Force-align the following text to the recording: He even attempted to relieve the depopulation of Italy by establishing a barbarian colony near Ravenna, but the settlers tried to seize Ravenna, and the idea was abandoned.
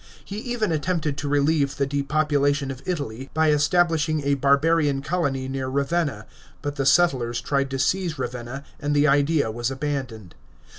He 0.25 0.39
even 0.39 0.71
attempted 0.71 1.15
to 1.17 1.29
relieve 1.29 1.77
the 1.77 1.85
depopulation 1.85 2.71
of 2.71 2.81
Italy 2.87 3.29
by 3.35 3.51
establishing 3.51 4.23
a 4.23 4.33
barbarian 4.33 5.03
colony 5.03 5.47
near 5.47 5.67
Ravenna, 5.67 6.25
but 6.63 6.75
the 6.75 6.87
settlers 6.87 7.39
tried 7.39 7.69
to 7.69 7.77
seize 7.77 8.17
Ravenna, 8.17 8.63
and 8.79 8.95
the 8.95 9.07
idea 9.07 9.51
was 9.51 9.69
abandoned. 9.69 10.33